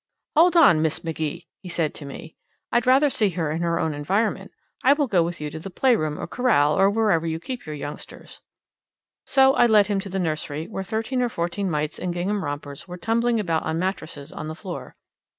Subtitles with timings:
[0.35, 2.35] "Hold on, Miss McGee!" said he to me.
[2.71, 4.49] "I'd rather see her in her own environment.
[4.83, 7.75] I will go with you to the playroom or corral or wherever you keep your
[7.75, 8.41] youngsters."
[9.27, 12.87] So I led him to the nursery, where thirteen or fourteen mites in gingham rompers
[12.87, 14.95] were tumbling about on mattresses on the floor.